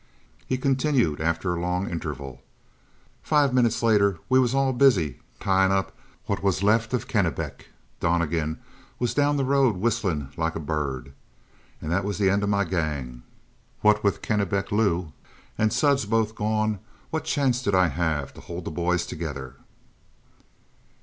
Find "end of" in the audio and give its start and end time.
12.31-12.49